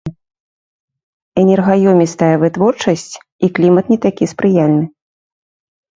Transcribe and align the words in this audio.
Энергаёмістая 1.41 2.31
вытворчасць 2.43 3.13
і 3.49 3.53
клімат 3.59 3.85
не 3.95 3.99
такі 4.07 4.25
спрыяльны. 4.33 4.85